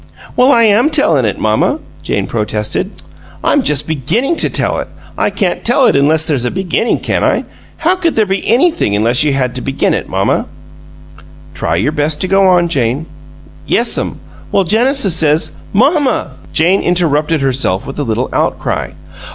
[0.35, 2.89] "Well, I AM tellin' it, mamma!" Jane protested.
[3.43, 4.87] "I'm just BEGINNING to tell it.
[5.15, 7.43] I can't tell it unless there's a beginning, can I?
[7.77, 10.47] How could there be ANYTHING unless you had to begin it, mamma?"
[11.53, 13.05] "Try your best to go on, Jane!"
[13.67, 14.19] "Yes'm.
[14.51, 18.93] Well, Genesis says Mamma!" Jane interrupted herself with a little outcry.